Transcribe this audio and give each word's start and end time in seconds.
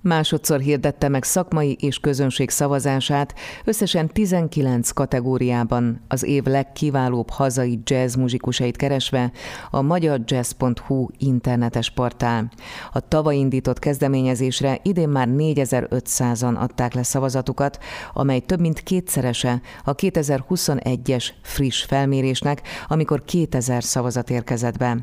Másodszor 0.00 0.60
hirdette 0.60 1.08
meg 1.08 1.24
szakmai 1.24 1.76
és 1.80 1.98
közönség 1.98 2.50
szavazását, 2.50 3.34
összesen 3.64 4.08
19 4.08 4.90
kategóriában 4.90 6.00
az 6.08 6.22
év 6.22 6.44
legkiválóbb 6.44 7.30
hazai 7.30 7.80
jazz 7.84 8.14
muzsikusait 8.14 8.76
keresve 8.76 9.32
a 9.70 9.82
magyarjazz.hu 9.82 11.08
internetes 11.16 11.90
portál. 11.90 12.50
A 12.92 13.08
tavaly 13.08 13.36
indított 13.36 13.78
kezdeményezésre 13.78 14.78
idén 14.82 15.08
már 15.08 15.28
4500-an 15.30 16.56
adták 16.56 16.94
le 16.94 17.02
szavazatukat, 17.02 17.78
amely 18.12 18.40
több 18.40 18.60
mint 18.60 18.80
kétszerese 18.80 19.60
a 19.84 19.94
2021-es 19.94 21.28
friss 21.42 21.84
felmérésnek, 21.84 22.62
amikor 22.88 23.24
2000 23.24 23.84
szavazat 23.84 24.30
érkezett 24.30 24.78
be. 24.78 24.96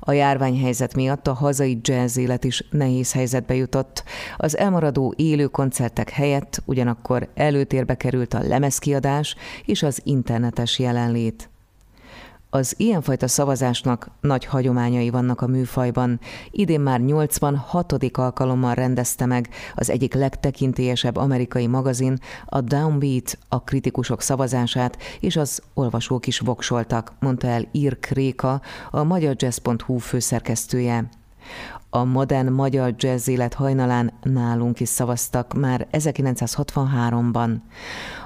A 0.00 0.12
járványhelyzet 0.12 0.94
miatt 0.94 1.26
a 1.26 1.32
hazai 1.32 1.78
jazz 1.82 2.16
élet 2.16 2.44
is 2.44 2.64
nehéz 2.70 3.12
helyzetbe 3.12 3.54
jutott. 3.54 4.04
Az 4.36 4.56
elmaradó 4.56 5.14
élő 5.16 5.46
koncertek 5.46 6.10
helyett 6.10 6.62
ugyanakkor 6.64 7.28
előtérbe 7.34 7.94
került 7.94 8.34
a 8.34 8.46
lemezkiadás 8.46 9.36
és 9.64 9.82
az 9.82 10.00
internetes 10.04 10.78
jelenlét. 10.78 11.48
Az 12.54 12.74
ilyenfajta 12.76 13.28
szavazásnak 13.28 14.10
nagy 14.20 14.44
hagyományai 14.44 15.10
vannak 15.10 15.40
a 15.40 15.46
műfajban. 15.46 16.20
Idén 16.50 16.80
már 16.80 17.00
86. 17.00 17.92
alkalommal 18.12 18.74
rendezte 18.74 19.26
meg 19.26 19.48
az 19.74 19.90
egyik 19.90 20.14
legtekintélyesebb 20.14 21.16
amerikai 21.16 21.66
magazin, 21.66 22.18
a 22.46 22.60
Downbeat, 22.60 23.38
a 23.48 23.62
kritikusok 23.62 24.22
szavazását, 24.22 24.96
és 25.20 25.36
az 25.36 25.62
olvasók 25.74 26.26
is 26.26 26.38
voksoltak, 26.38 27.12
mondta 27.20 27.46
el 27.46 27.66
Ir 27.72 28.00
Kréka, 28.00 28.60
a 28.90 29.02
magyarjazz.hu 29.02 29.98
főszerkesztője. 29.98 31.08
A 31.96 32.04
modern 32.04 32.52
magyar 32.52 32.94
jazz 32.96 33.28
élet 33.28 33.54
hajnalán 33.54 34.12
nálunk 34.22 34.80
is 34.80 34.88
szavaztak 34.88 35.52
már 35.52 35.86
1963-ban. 35.92 37.56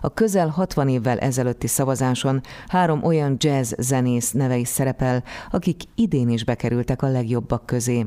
A 0.00 0.14
közel 0.14 0.48
60 0.48 0.88
évvel 0.88 1.18
ezelőtti 1.18 1.66
szavazáson 1.66 2.40
három 2.66 3.04
olyan 3.04 3.36
jazz 3.38 3.72
zenész 3.78 4.32
neve 4.32 4.56
is 4.56 4.68
szerepel, 4.68 5.24
akik 5.50 5.82
idén 5.94 6.28
is 6.28 6.44
bekerültek 6.44 7.02
a 7.02 7.08
legjobbak 7.08 7.66
közé. 7.66 8.06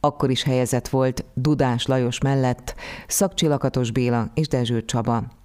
Akkor 0.00 0.30
is 0.30 0.42
helyezett 0.42 0.88
volt 0.88 1.24
Dudás 1.34 1.86
Lajos 1.86 2.20
mellett 2.20 2.74
Szakcsilakatos 3.06 3.90
Béla 3.90 4.30
és 4.34 4.48
Dezső 4.48 4.84
Csaba. 4.84 5.37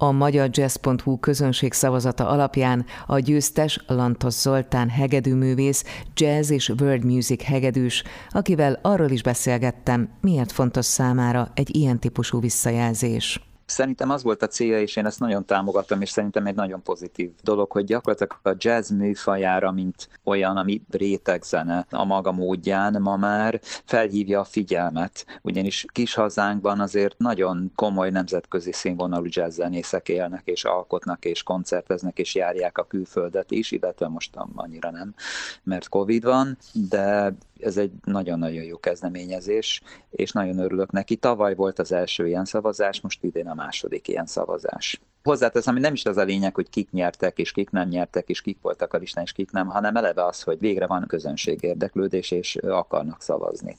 A 0.00 0.10
magyar 0.10 0.48
jazz.hu 0.52 1.18
közönség 1.18 1.72
szavazata 1.72 2.28
alapján 2.28 2.84
a 3.06 3.18
győztes 3.18 3.84
Lantos 3.86 4.34
Zoltán 4.34 4.88
hegedűművész, 4.88 5.84
jazz 6.14 6.50
és 6.50 6.68
world 6.80 7.04
music 7.04 7.42
hegedűs, 7.42 8.04
akivel 8.30 8.78
arról 8.82 9.10
is 9.10 9.22
beszélgettem, 9.22 10.08
miért 10.20 10.52
fontos 10.52 10.84
számára 10.84 11.50
egy 11.54 11.76
ilyen 11.76 11.98
típusú 11.98 12.40
visszajelzés. 12.40 13.47
Szerintem 13.70 14.10
az 14.10 14.22
volt 14.22 14.42
a 14.42 14.46
célja, 14.46 14.80
és 14.80 14.96
én 14.96 15.06
ezt 15.06 15.20
nagyon 15.20 15.44
támogatom, 15.44 16.00
és 16.00 16.10
szerintem 16.10 16.46
egy 16.46 16.54
nagyon 16.54 16.82
pozitív 16.82 17.30
dolog, 17.42 17.72
hogy 17.72 17.84
gyakorlatilag 17.84 18.38
a 18.42 18.56
jazz 18.58 18.90
műfajára, 18.90 19.72
mint 19.72 20.08
olyan, 20.24 20.56
ami 20.56 20.82
rétegzene 20.90 21.86
a 21.90 22.04
maga 22.04 22.32
módján 22.32 23.02
ma 23.02 23.16
már 23.16 23.60
felhívja 23.84 24.40
a 24.40 24.44
figyelmet, 24.44 25.26
ugyanis 25.42 25.84
kis 25.92 26.14
hazánkban 26.14 26.80
azért 26.80 27.18
nagyon 27.18 27.72
komoly 27.74 28.10
nemzetközi 28.10 28.72
színvonalú 28.72 29.26
jazzzenészek 29.28 30.08
élnek, 30.08 30.42
és 30.44 30.64
alkotnak, 30.64 31.24
és 31.24 31.42
koncerteznek, 31.42 32.18
és 32.18 32.34
járják 32.34 32.78
a 32.78 32.86
külföldet 32.86 33.50
is, 33.50 33.70
illetve 33.70 34.08
most 34.08 34.36
annyira 34.54 34.90
nem, 34.90 35.14
mert 35.62 35.88
Covid 35.88 36.24
van, 36.24 36.58
de 36.88 37.34
ez 37.60 37.76
egy 37.76 37.92
nagyon-nagyon 38.04 38.64
jó 38.64 38.78
kezdeményezés, 38.78 39.82
és 40.10 40.32
nagyon 40.32 40.58
örülök 40.58 40.90
neki. 40.90 41.16
Tavaly 41.16 41.54
volt 41.54 41.78
az 41.78 41.92
első 41.92 42.26
ilyen 42.26 42.44
szavazás, 42.44 43.00
most 43.00 43.24
idén 43.24 43.48
a 43.48 43.54
második 43.58 44.08
ilyen 44.08 44.26
szavazás. 44.26 45.00
Hozzáteszem, 45.22 45.72
hogy 45.72 45.82
nem 45.82 45.92
is 45.92 46.04
az 46.04 46.16
a 46.16 46.22
lényeg, 46.22 46.54
hogy 46.54 46.70
kik 46.70 46.90
nyertek, 46.90 47.38
és 47.38 47.52
kik 47.52 47.70
nem 47.70 47.88
nyertek, 47.88 48.28
és 48.28 48.40
kik 48.40 48.58
voltak 48.62 48.94
a 48.94 48.98
listán, 48.98 49.24
és 49.24 49.32
kik 49.32 49.50
nem, 49.50 49.66
hanem 49.66 49.96
eleve 49.96 50.24
az, 50.24 50.42
hogy 50.42 50.58
végre 50.58 50.86
van 50.86 51.04
közönség 51.06 51.62
érdeklődés, 51.62 52.30
és 52.30 52.56
akarnak 52.56 53.22
szavazni. 53.22 53.76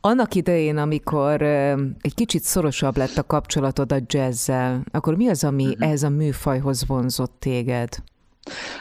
Annak 0.00 0.34
idején, 0.34 0.76
amikor 0.76 1.42
egy 2.00 2.14
kicsit 2.14 2.42
szorosabb 2.42 2.96
lett 2.96 3.16
a 3.16 3.26
kapcsolatod 3.26 3.92
a 3.92 3.98
jazzzel, 4.06 4.82
akkor 4.90 5.16
mi 5.16 5.28
az, 5.28 5.44
ami 5.44 5.66
uh-huh. 5.66 5.86
ehhez 5.86 6.02
a 6.02 6.08
műfajhoz 6.08 6.86
vonzott 6.86 7.34
téged? 7.38 7.88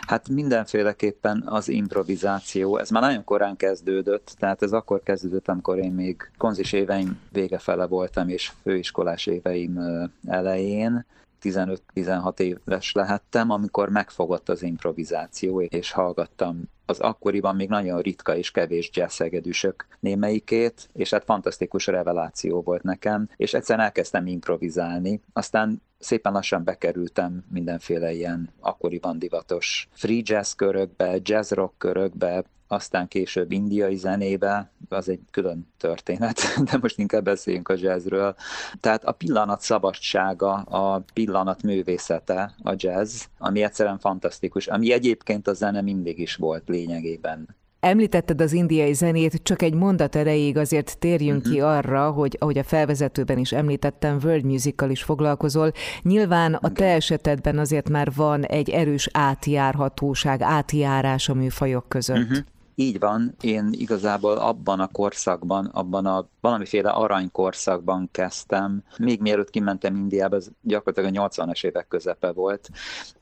Hát 0.07 0.29
mindenféleképpen 0.29 1.43
az 1.45 1.67
improvizáció, 1.69 2.77
ez 2.77 2.89
már 2.89 3.01
nagyon 3.01 3.23
korán 3.23 3.55
kezdődött, 3.55 4.35
tehát 4.39 4.61
ez 4.61 4.71
akkor 4.71 5.03
kezdődött, 5.03 5.47
amikor 5.47 5.77
én 5.77 5.91
még 5.91 6.31
konzis 6.37 6.73
éveim 6.73 7.19
vége 7.31 7.57
fele 7.57 7.85
voltam, 7.85 8.29
és 8.29 8.51
főiskolás 8.61 9.25
éveim 9.25 9.79
elején, 10.27 11.05
15-16 11.41 12.39
éves 12.39 12.91
lehettem, 12.91 13.49
amikor 13.49 13.89
megfogott 13.89 14.49
az 14.49 14.63
improvizáció, 14.63 15.61
és 15.61 15.91
hallgattam 15.91 16.69
az 16.85 16.99
akkoriban 16.99 17.55
még 17.55 17.69
nagyon 17.69 18.01
ritka 18.01 18.35
és 18.35 18.51
kevés 18.51 18.89
jazzegedűsök 18.93 19.87
némelyikét, 19.99 20.89
és 20.93 21.09
hát 21.09 21.23
fantasztikus 21.23 21.87
reveláció 21.87 22.61
volt 22.61 22.83
nekem, 22.83 23.29
és 23.35 23.53
egyszerűen 23.53 23.85
elkezdtem 23.85 24.27
improvizálni, 24.27 25.21
aztán 25.33 25.81
szépen 25.99 26.33
lassan 26.33 26.63
bekerültem 26.63 27.43
mindenféle 27.49 28.11
ilyen 28.11 28.49
akkoriban 28.59 29.19
divatos 29.19 29.87
free 29.93 30.21
jazz 30.23 30.53
körökbe, 30.53 31.19
jazz 31.23 31.51
rock 31.51 31.77
körökbe, 31.77 32.43
aztán 32.67 33.07
később 33.07 33.51
indiai 33.51 33.95
zenébe, 33.95 34.71
az 34.91 35.09
egy 35.09 35.19
külön 35.31 35.67
történet, 35.77 36.39
de 36.71 36.77
most 36.81 36.99
inkább 36.99 37.23
beszéljünk 37.23 37.69
a 37.69 37.75
jazzről. 37.77 38.35
Tehát 38.79 39.03
a 39.03 39.11
pillanat 39.11 39.61
szabadsága, 39.61 40.53
a 40.53 41.03
pillanat 41.13 41.63
művészete 41.63 42.53
a 42.63 42.73
jazz, 42.77 43.23
ami 43.37 43.63
egyszerűen 43.63 43.99
fantasztikus, 43.99 44.67
ami 44.67 44.91
egyébként 44.91 45.47
a 45.47 45.53
zene 45.53 45.81
mindig 45.81 46.19
is 46.19 46.35
volt 46.35 46.63
lényegében. 46.67 47.59
Említetted 47.81 48.41
az 48.41 48.53
indiai 48.53 48.93
zenét, 48.93 49.39
csak 49.43 49.61
egy 49.61 49.73
mondat 49.73 50.15
erejéig 50.15 50.57
azért 50.57 50.99
térjünk 50.99 51.37
uh-huh. 51.37 51.53
ki 51.53 51.59
mhm. 51.59 51.67
arra, 51.67 52.11
hogy 52.11 52.37
ahogy 52.39 52.57
a 52.57 52.63
felvezetőben 52.63 53.37
is 53.37 53.51
említettem, 53.51 54.19
world 54.23 54.43
musical 54.43 54.89
is 54.89 55.03
foglalkozol. 55.03 55.71
Nyilván 56.01 56.53
a 56.53 56.71
te 56.71 56.85
esetedben 56.85 57.57
azért 57.57 57.89
már 57.89 58.11
van 58.15 58.45
egy 58.45 58.69
erős 58.69 59.09
átjárhatóság, 59.11 60.41
átjárás 60.41 61.29
a 61.29 61.33
műfajok 61.33 61.89
között. 61.89 62.17
Uh-huh. 62.17 62.37
Így 62.75 62.99
van, 62.99 63.35
én 63.41 63.69
igazából 63.71 64.37
abban 64.37 64.79
a 64.79 64.87
korszakban, 64.87 65.65
abban 65.65 66.05
a 66.05 66.27
valamiféle 66.41 66.89
aranykorszakban 66.89 68.09
kezdtem, 68.11 68.83
még 68.97 69.21
mielőtt 69.21 69.49
kimentem 69.49 69.95
Indiába, 69.95 70.35
ez 70.35 70.47
gyakorlatilag 70.61 71.15
a 71.15 71.29
80-as 71.29 71.65
évek 71.65 71.87
közepe 71.87 72.31
volt, 72.31 72.69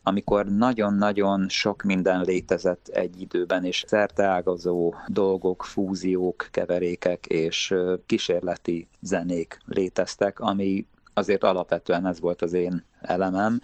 amikor 0.04 0.46
nagyon-nagyon 0.46 1.50
sok 1.50 1.84
minden 1.84 2.22
létezett 2.22 2.88
egy 2.88 3.22
időben, 3.22 3.66
és 3.66 3.84
szerteágazó 3.88 4.94
dolgok, 5.08 5.64
fúziók, 5.64 6.48
keverékek 6.52 7.26
és 7.26 7.74
kísérleti 8.06 8.88
zenék 9.02 9.60
léteztek, 9.66 10.40
ami 10.40 10.86
azért 11.20 11.44
alapvetően 11.44 12.06
ez 12.06 12.20
volt 12.20 12.42
az 12.42 12.54
én 12.54 12.86
elemem. 13.02 13.60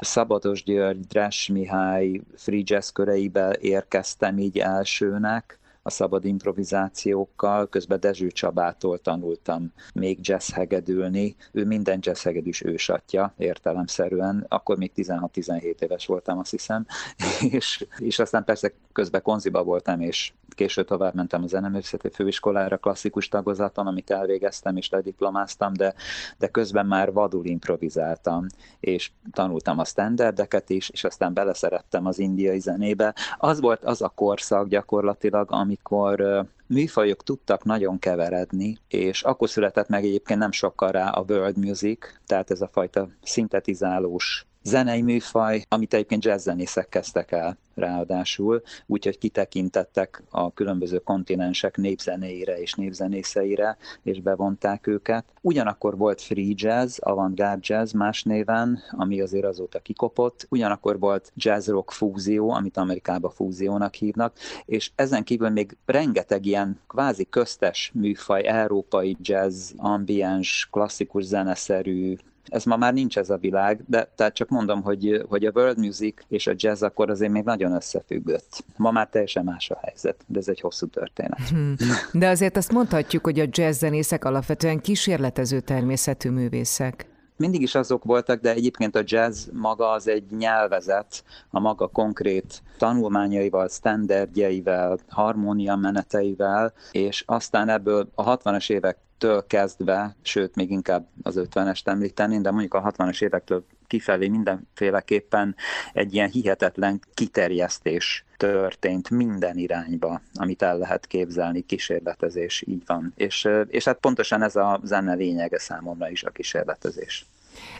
Szabados 0.00 0.64
György, 0.64 1.06
Dres 1.06 1.48
Mihály 1.48 2.20
free 2.36 2.62
jazz 2.64 2.88
köreibe 2.88 3.56
érkeztem 3.60 4.38
így 4.38 4.58
elsőnek, 4.58 5.58
a 5.86 5.90
szabad 5.90 6.24
improvizációkkal, 6.24 7.68
közben 7.68 8.00
Dezső 8.00 8.30
Csabától 8.30 8.98
tanultam 8.98 9.72
még 9.94 10.18
jazz 10.22 10.50
hegedülni. 10.50 11.36
Ő 11.52 11.64
minden 11.64 11.98
jazz 12.02 12.22
hegedűs 12.22 12.62
ősatja, 12.62 13.34
értelemszerűen. 13.38 14.46
Akkor 14.48 14.76
még 14.76 14.92
16-17 14.96 15.80
éves 15.80 16.06
voltam, 16.06 16.38
azt 16.38 16.50
hiszem. 16.50 16.86
és, 17.50 17.86
és 17.98 18.18
aztán 18.18 18.44
persze 18.44 18.72
közben 18.92 19.22
konziba 19.22 19.62
voltam, 19.62 20.00
és 20.00 20.32
később 20.56 20.86
tovább 20.86 21.14
mentem 21.14 21.42
a 21.42 21.46
zeneművészeti 21.46 22.08
főiskolára 22.10 22.76
klasszikus 22.76 23.28
tagozaton, 23.28 23.86
amit 23.86 24.10
elvégeztem 24.10 24.76
és 24.76 24.88
lediplomáztam, 24.88 25.72
de, 25.72 25.94
de 26.38 26.48
közben 26.48 26.86
már 26.86 27.12
vadul 27.12 27.44
improvizáltam, 27.44 28.46
és 28.80 29.10
tanultam 29.32 29.78
a 29.78 29.84
standardeket 29.84 30.70
is, 30.70 30.88
és 30.88 31.04
aztán 31.04 31.34
beleszerettem 31.34 32.06
az 32.06 32.18
indiai 32.18 32.58
zenébe. 32.58 33.14
Az 33.38 33.60
volt 33.60 33.84
az 33.84 34.02
a 34.02 34.08
korszak 34.08 34.68
gyakorlatilag, 34.68 35.52
amikor 35.52 36.46
műfajok 36.66 37.22
tudtak 37.22 37.64
nagyon 37.64 37.98
keveredni, 37.98 38.78
és 38.88 39.22
akkor 39.22 39.48
született 39.48 39.88
meg 39.88 40.04
egyébként 40.04 40.38
nem 40.38 40.52
sokkal 40.52 40.90
rá 40.90 41.08
a 41.08 41.24
world 41.28 41.56
music, 41.56 41.98
tehát 42.26 42.50
ez 42.50 42.60
a 42.60 42.68
fajta 42.68 43.08
szintetizálós 43.22 44.46
zenei 44.66 45.02
műfaj, 45.02 45.64
amit 45.68 45.94
egyébként 45.94 46.24
jazzzenészek 46.24 46.88
kezdtek 46.88 47.32
el 47.32 47.58
ráadásul, 47.74 48.62
úgyhogy 48.86 49.18
kitekintettek 49.18 50.22
a 50.30 50.52
különböző 50.52 50.98
kontinensek 50.98 51.76
népzenéire 51.76 52.60
és 52.60 52.74
népzenészeire, 52.74 53.76
és 54.02 54.20
bevonták 54.20 54.86
őket. 54.86 55.24
Ugyanakkor 55.40 55.96
volt 55.96 56.20
free 56.20 56.52
jazz, 56.54 56.98
avantgárd 57.00 57.68
jazz 57.68 57.92
más 57.92 58.22
néven, 58.22 58.82
ami 58.90 59.20
azért 59.20 59.44
azóta 59.44 59.78
kikopott, 59.78 60.46
ugyanakkor 60.50 60.98
volt 60.98 61.32
jazz 61.34 61.68
rock 61.68 61.90
fúzió, 61.90 62.50
amit 62.50 62.76
Amerikában 62.76 63.30
fúziónak 63.30 63.94
hívnak, 63.94 64.36
és 64.64 64.90
ezen 64.94 65.24
kívül 65.24 65.48
még 65.48 65.76
rengeteg 65.84 66.46
ilyen 66.46 66.80
kvázi 66.86 67.26
köztes 67.30 67.90
műfaj, 67.94 68.46
európai 68.46 69.16
jazz, 69.20 69.72
ambiens, 69.76 70.68
klasszikus 70.70 71.24
zeneszerű, 71.24 72.16
ez 72.48 72.64
ma 72.64 72.76
már 72.76 72.92
nincs 72.92 73.18
ez 73.18 73.30
a 73.30 73.36
világ, 73.36 73.80
de 73.86 74.08
tehát 74.14 74.34
csak 74.34 74.48
mondom, 74.48 74.82
hogy, 74.82 75.24
hogy 75.28 75.44
a 75.44 75.50
world 75.54 75.78
music 75.78 76.14
és 76.28 76.46
a 76.46 76.52
jazz 76.56 76.82
akkor 76.82 77.10
azért 77.10 77.32
még 77.32 77.44
nagyon 77.44 77.72
összefüggött. 77.72 78.64
Ma 78.76 78.90
már 78.90 79.08
teljesen 79.08 79.44
más 79.44 79.70
a 79.70 79.78
helyzet, 79.82 80.16
de 80.26 80.38
ez 80.38 80.48
egy 80.48 80.60
hosszú 80.60 80.86
történet. 80.86 81.48
Hmm. 81.48 81.76
De 82.12 82.28
azért 82.28 82.56
azt 82.56 82.72
mondhatjuk, 82.72 83.24
hogy 83.24 83.40
a 83.40 83.46
jazz 83.50 83.78
zenészek 83.78 84.24
alapvetően 84.24 84.80
kísérletező 84.80 85.60
természetű 85.60 86.30
művészek 86.30 87.06
mindig 87.36 87.62
is 87.62 87.74
azok 87.74 88.04
voltak, 88.04 88.40
de 88.40 88.52
egyébként 88.52 88.96
a 88.96 89.02
jazz 89.04 89.46
maga 89.52 89.90
az 89.90 90.08
egy 90.08 90.24
nyelvezet, 90.38 91.24
a 91.50 91.60
maga 91.60 91.86
konkrét 91.86 92.62
tanulmányaival, 92.78 93.68
standardjeivel, 93.68 94.98
harmónia 95.08 95.76
meneteivel, 95.76 96.72
és 96.92 97.22
aztán 97.26 97.68
ebből 97.68 98.08
a 98.14 98.36
60-as 98.36 98.70
évek 98.70 98.96
től 99.18 99.46
kezdve, 99.46 100.16
sőt, 100.22 100.54
még 100.54 100.70
inkább 100.70 101.06
az 101.22 101.40
50-est 101.50 101.86
említeném, 101.86 102.42
de 102.42 102.50
mondjuk 102.50 102.74
a 102.74 102.92
60-as 102.92 103.22
évektől 103.22 103.64
kifelé 103.86 104.28
mindenféleképpen 104.28 105.56
egy 105.92 106.14
ilyen 106.14 106.30
hihetetlen 106.30 107.00
kiterjesztés 107.14 108.24
történt 108.36 109.10
minden 109.10 109.56
irányba, 109.56 110.20
amit 110.34 110.62
el 110.62 110.78
lehet 110.78 111.06
képzelni, 111.06 111.60
kísérletezés, 111.60 112.64
így 112.66 112.82
van. 112.86 113.12
És, 113.16 113.48
és 113.68 113.84
hát 113.84 113.98
pontosan 113.98 114.42
ez 114.42 114.56
a 114.56 114.80
zene 114.82 115.14
lényege 115.14 115.58
számomra 115.58 116.10
is 116.10 116.24
a 116.24 116.30
kísérletezés 116.30 117.26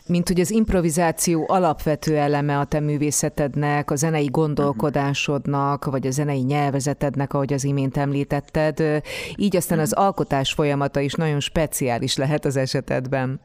mint 0.05 0.27
hogy 0.27 0.39
az 0.39 0.51
improvizáció 0.51 1.45
alapvető 1.47 2.17
eleme 2.17 2.59
a 2.59 2.65
te 2.65 2.79
művészetednek, 2.79 3.91
a 3.91 3.95
zenei 3.95 4.25
gondolkodásodnak, 4.25 5.85
vagy 5.85 6.07
a 6.07 6.11
zenei 6.11 6.41
nyelvezetednek, 6.41 7.33
ahogy 7.33 7.53
az 7.53 7.63
imént 7.63 7.97
említetted, 7.97 9.03
így 9.35 9.55
aztán 9.55 9.79
az 9.79 9.93
alkotás 9.93 10.53
folyamata 10.53 10.99
is 10.99 11.13
nagyon 11.13 11.39
speciális 11.39 12.17
lehet 12.17 12.45
az 12.45 12.55
esetedben. 12.55 13.41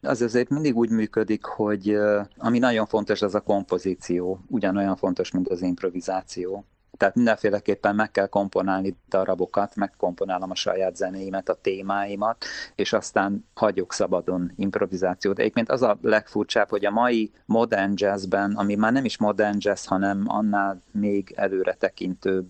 Az 0.00 0.22
azért 0.22 0.48
mindig 0.48 0.76
úgy 0.76 0.90
működik, 0.90 1.44
hogy 1.44 1.96
ami 2.36 2.58
nagyon 2.58 2.86
fontos, 2.86 3.22
az 3.22 3.34
a 3.34 3.40
kompozíció. 3.40 4.40
Ugyanolyan 4.48 4.96
fontos, 4.96 5.30
mint 5.30 5.48
az 5.48 5.62
improvizáció. 5.62 6.64
Tehát 6.96 7.14
mindenféleképpen 7.14 7.94
meg 7.94 8.10
kell 8.10 8.26
komponálni 8.26 8.96
darabokat, 9.08 9.76
megkomponálom 9.76 10.50
a 10.50 10.54
saját 10.54 10.96
zenéimet, 10.96 11.48
a 11.48 11.58
témáimat, 11.60 12.44
és 12.74 12.92
aztán 12.92 13.46
hagyok 13.54 13.92
szabadon 13.92 14.52
improvizációt. 14.56 15.38
Egyébként 15.38 15.70
az 15.70 15.82
a 15.82 15.98
legfurcsább, 16.02 16.68
hogy 16.68 16.84
a 16.84 16.90
mai 16.90 17.32
modern 17.46 17.92
jazzben, 17.94 18.52
ami 18.52 18.74
már 18.74 18.92
nem 18.92 19.04
is 19.04 19.18
modern 19.18 19.56
jazz, 19.60 19.86
hanem 19.86 20.22
annál 20.26 20.82
még 20.90 21.32
előre 21.36 21.74
tekintőbb 21.74 22.46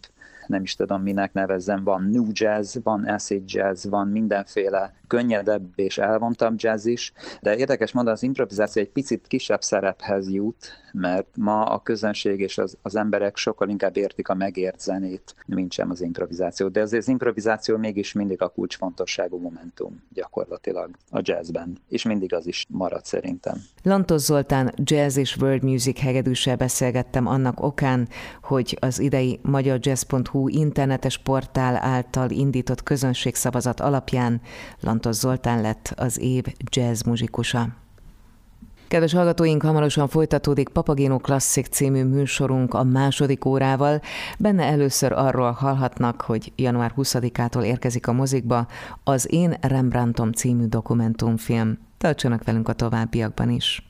nem 0.46 0.62
is 0.62 0.74
tudom 0.74 1.02
minek 1.02 1.32
nevezzem, 1.32 1.84
van 1.84 2.02
new 2.02 2.26
jazz, 2.30 2.76
van 2.82 3.04
acid 3.04 3.42
jazz, 3.46 3.86
van 3.86 4.08
mindenféle 4.08 4.94
könnyedebb 5.06 5.72
és 5.74 5.98
elvontabb 5.98 6.54
jazz 6.56 6.86
is, 6.86 7.12
de 7.40 7.56
érdekes 7.56 7.92
mondani, 7.92 8.16
az 8.16 8.22
improvizáció 8.22 8.82
egy 8.82 8.90
picit 8.90 9.26
kisebb 9.26 9.62
szerephez 9.62 10.30
jut, 10.30 10.82
mert 10.92 11.26
ma 11.36 11.64
a 11.64 11.82
közönség 11.82 12.40
és 12.40 12.58
az, 12.58 12.76
az 12.82 12.96
emberek 12.96 13.36
sokkal 13.36 13.68
inkább 13.68 13.96
értik 13.96 14.28
a 14.28 14.34
megért 14.34 14.80
zenét, 14.80 15.34
mint 15.46 15.72
sem 15.72 15.90
az 15.90 16.00
improvizáció. 16.00 16.68
De 16.68 16.80
azért 16.80 17.02
az 17.02 17.08
improvizáció 17.08 17.76
mégis 17.76 18.12
mindig 18.12 18.42
a 18.42 18.48
kulcsfontosságú 18.48 19.38
momentum 19.38 20.02
gyakorlatilag 20.12 20.90
a 21.10 21.20
jazzben, 21.22 21.78
és 21.88 22.02
mindig 22.02 22.34
az 22.34 22.46
is 22.46 22.66
marad 22.68 23.04
szerintem. 23.04 23.54
Lantos 23.82 24.20
Zoltán 24.20 24.72
jazz 24.76 25.16
és 25.16 25.36
world 25.36 25.62
music 25.62 26.00
hegedűssel 26.00 26.56
beszélgettem 26.56 27.26
annak 27.26 27.62
okán, 27.62 28.08
hogy 28.42 28.76
az 28.80 28.98
idei 28.98 29.40
magyarjazz.hu 30.34 30.48
internetes 30.48 31.18
portál 31.18 31.76
által 31.76 32.30
indított 32.30 32.82
közönségszavazat 32.82 33.80
alapján 33.80 34.40
Lantos 34.80 35.14
Zoltán 35.14 35.60
lett 35.60 35.92
az 35.96 36.18
év 36.20 36.44
jazz 36.70 37.02
muzsikusa. 37.02 37.68
Kedves 38.88 39.12
hallgatóink, 39.12 39.62
hamarosan 39.62 40.08
folytatódik 40.08 40.68
Papagéno 40.68 41.18
Klasszik 41.18 41.66
című 41.66 42.04
műsorunk 42.04 42.74
a 42.74 42.82
második 42.82 43.44
órával. 43.44 44.00
Benne 44.38 44.64
először 44.64 45.12
arról 45.12 45.50
hallhatnak, 45.50 46.20
hogy 46.20 46.52
január 46.56 46.92
20-ától 46.96 47.62
érkezik 47.62 48.06
a 48.06 48.12
mozikba 48.12 48.66
az 49.04 49.32
Én 49.32 49.56
Rembrandtom 49.60 50.32
című 50.32 50.64
dokumentumfilm. 50.66 51.78
Tartsanak 51.98 52.44
velünk 52.44 52.68
a 52.68 52.72
továbbiakban 52.72 53.50
is! 53.50 53.88